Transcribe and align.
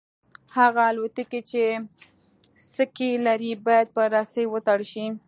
هغه 0.57 0.81
الوتکې 0.91 1.41
چې 1.49 1.63
سکي 2.75 3.11
لري 3.27 3.51
باید 3.65 3.87
په 3.95 4.01
رسۍ 4.13 4.45
وتړل 4.49 4.81
شي 4.91 5.05